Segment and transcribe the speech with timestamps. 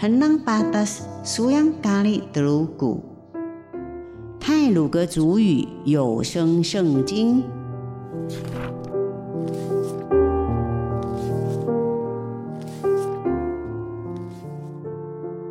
[0.00, 3.04] henang patas suyang kali telugu。
[4.40, 7.44] 泰鲁格族语有声圣经。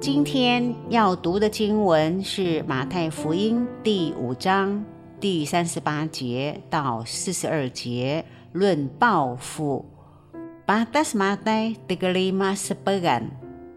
[0.00, 4.84] 今天要读的经文是马太福音第五章
[5.20, 9.86] 第三十八节到四十二节，论报复。
[10.66, 13.30] Batas Matai tiga lima sepegan,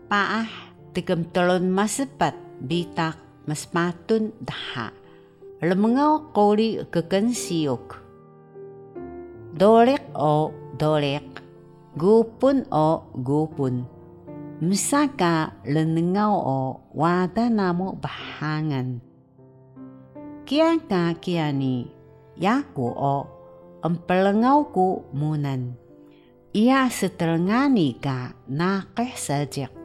[0.09, 0.45] paah
[0.95, 4.95] tigam telun masepat bitak maspatun daha.
[5.59, 7.99] Lemengau koli kekensiuk.
[9.55, 11.44] Dolek o dolek,
[12.00, 13.84] gupun o gupun.
[14.63, 16.62] Misaka lenengau o
[16.95, 19.03] wada namo bahangan.
[20.48, 21.91] Kia ka kia ni,
[22.39, 23.17] yaku o,
[23.84, 25.75] empelengau ku munan.
[26.56, 29.84] Ia setelengani ka nakeh sajak.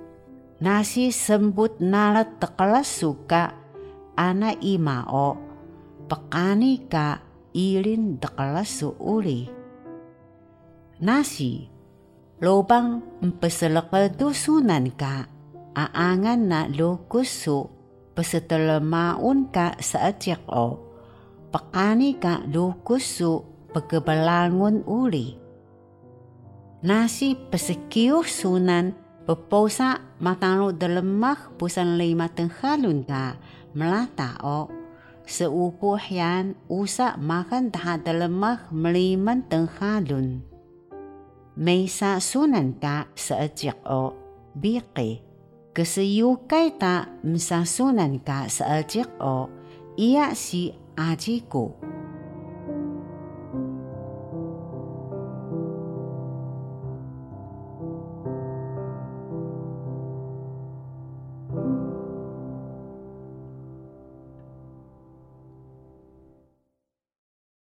[0.60, 3.56] Nasi sembut nalat tekelas suka.
[4.12, 5.32] Ana ima o.
[6.04, 7.24] Pekani ka
[7.56, 9.48] ilin tekelas suuli.
[11.00, 11.64] Nasi
[12.44, 15.24] lobang empeselekadu sunan ka.
[15.72, 17.72] Aangan na lukusu
[18.12, 20.76] pesetelemaun ka saajak o.
[21.48, 25.40] Pekani ka lukusu pekebelangun uli.
[26.84, 28.92] Nasi pesekiuh sunan
[29.24, 33.36] peposa matalo dalemah pusan lima tenghalun ka
[33.76, 34.70] melata o
[35.26, 40.50] seupuh yan usa makan taha dalemah meliman tenghalun
[41.60, 44.16] may sunan ka sa ajak o
[44.56, 45.20] biki.
[45.76, 47.12] Kasayukay ta
[47.68, 49.52] sunan ka sa ajak o
[50.00, 51.76] iya si ajiku.